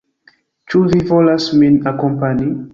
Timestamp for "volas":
1.13-1.47